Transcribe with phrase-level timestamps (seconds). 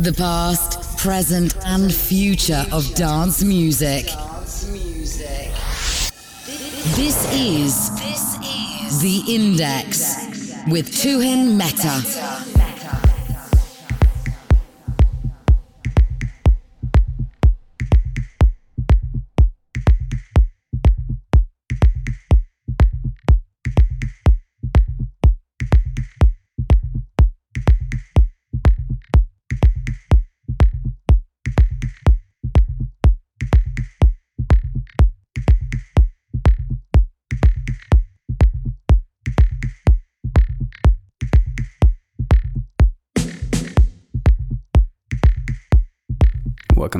[0.00, 4.04] The past, present, and future of dance music.
[6.94, 7.90] This is
[9.02, 10.14] the Index
[10.68, 12.37] with Tuhin Mehta.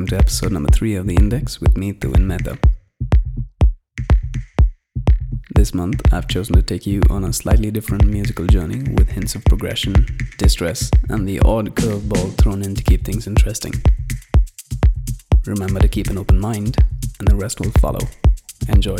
[0.09, 2.57] To episode number three of The Index with me, Tuhin Mehta.
[5.53, 9.35] This month, I've chosen to take you on a slightly different musical journey with hints
[9.35, 10.07] of progression,
[10.39, 13.73] distress, and the odd curveball thrown in to keep things interesting.
[15.45, 16.77] Remember to keep an open mind,
[17.19, 18.07] and the rest will follow.
[18.67, 18.97] Enjoy.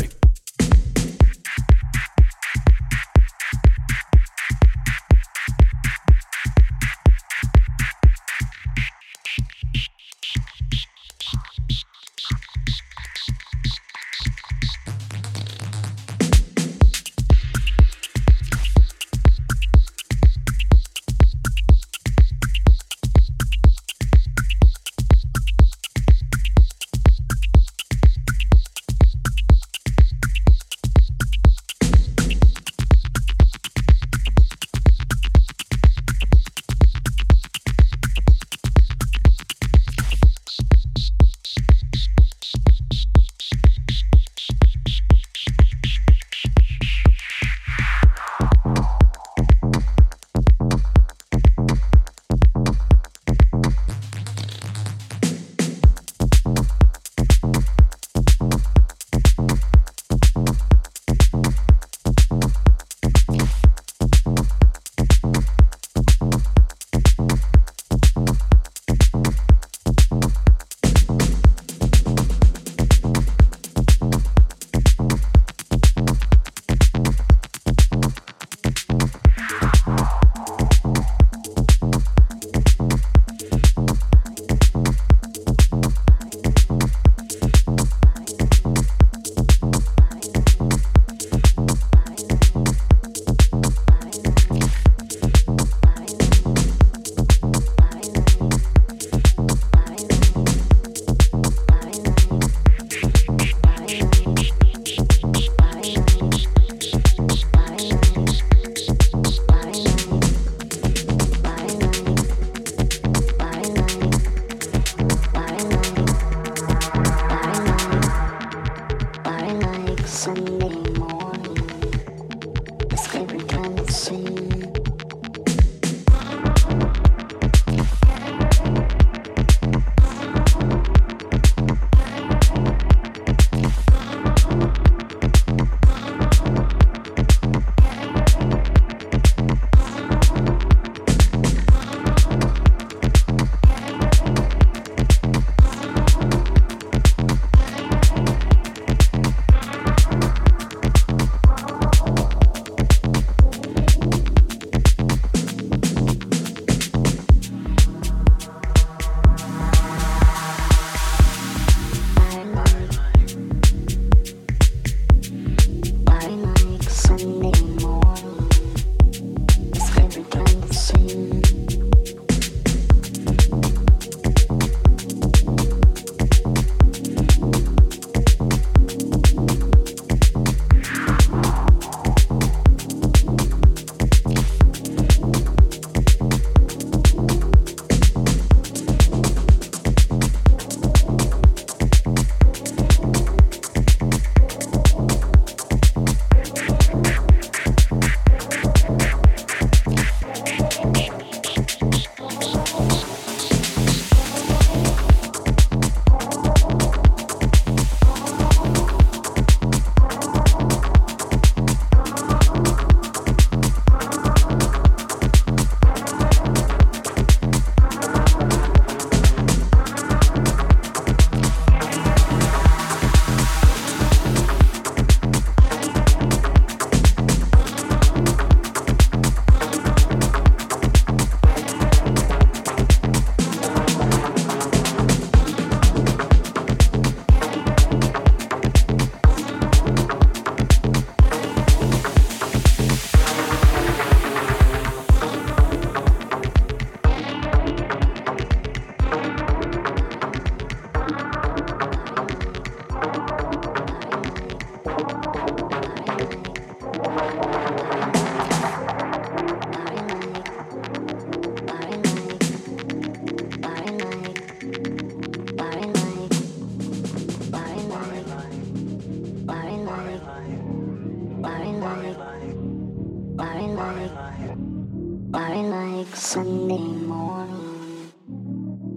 [275.32, 278.12] I like Sunday morning.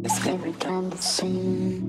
[0.04, 1.84] It's every time the same.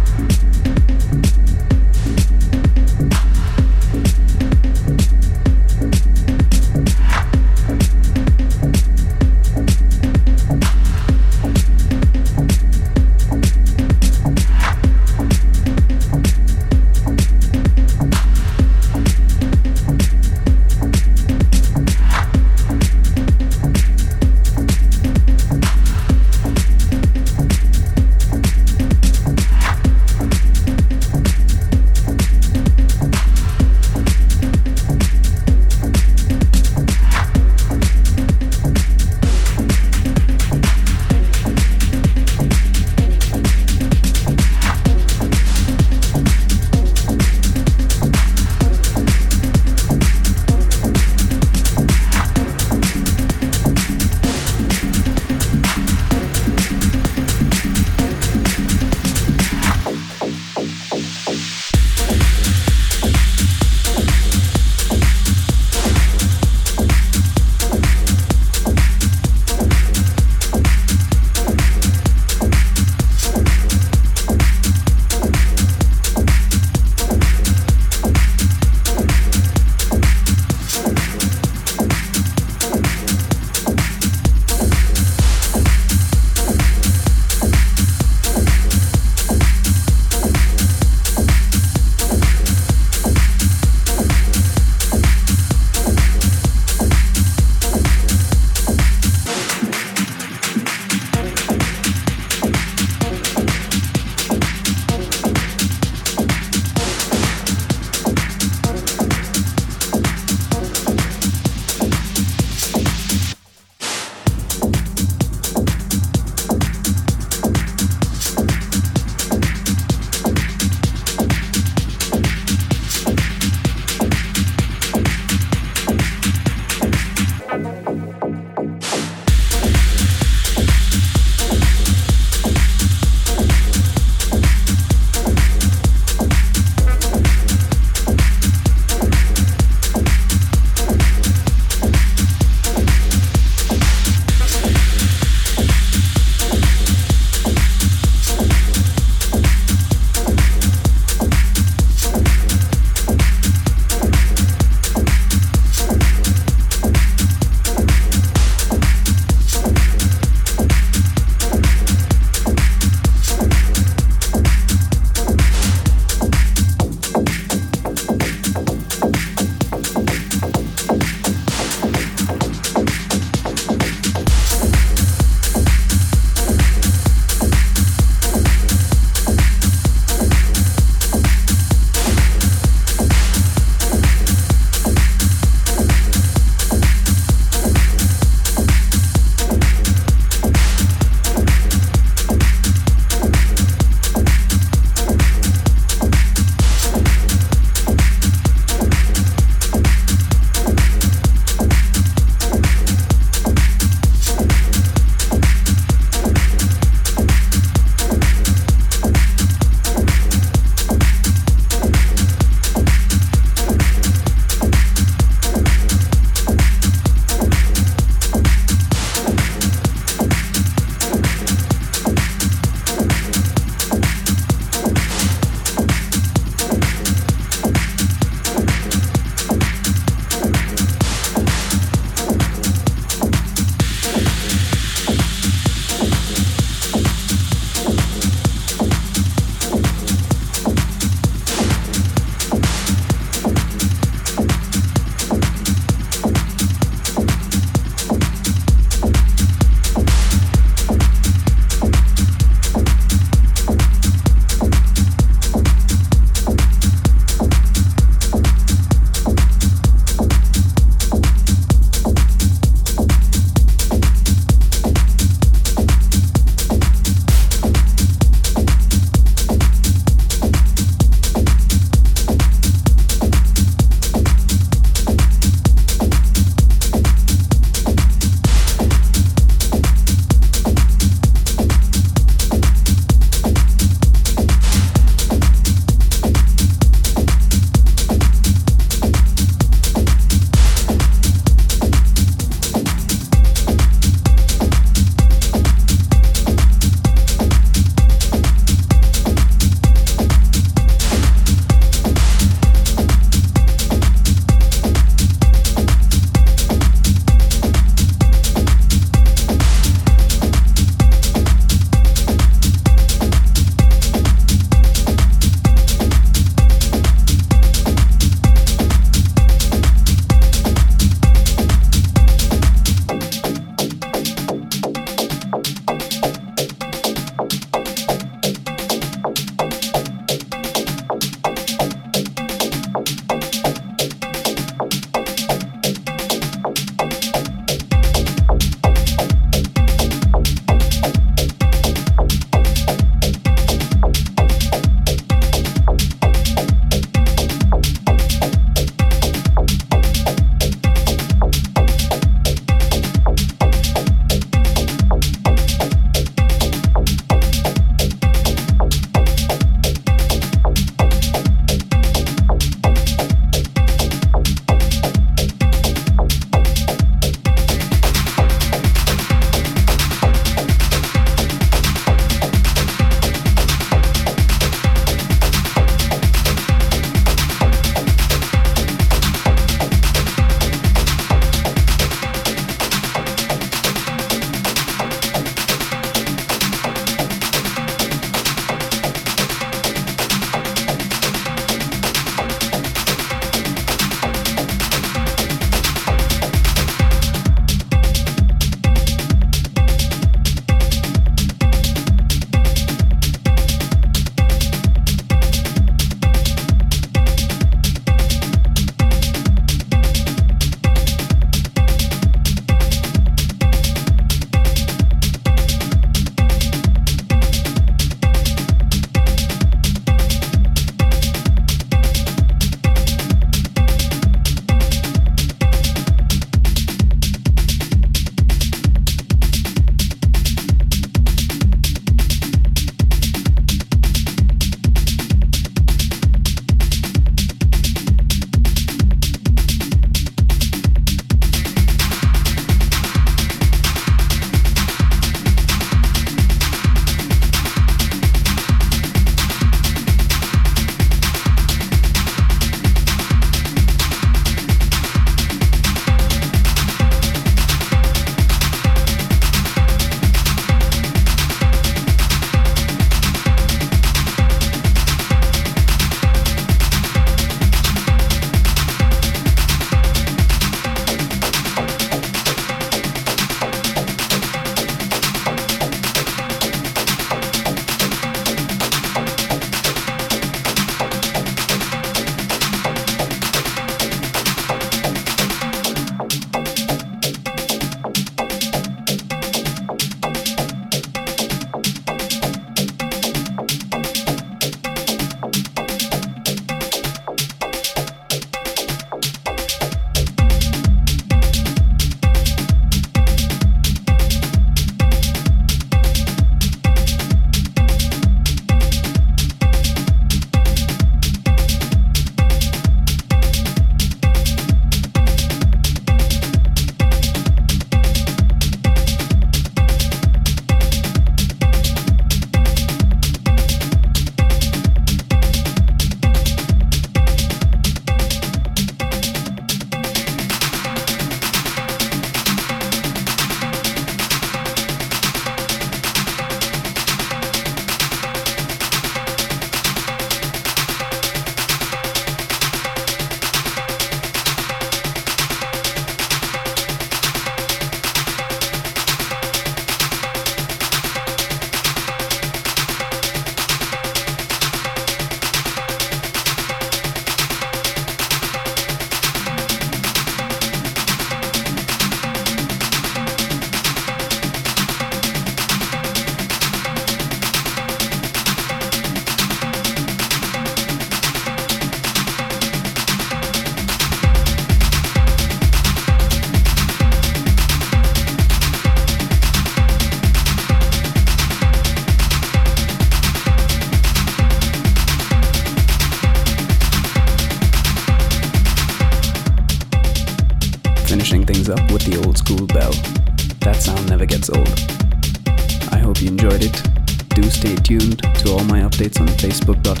[599.41, 600.00] facebook.com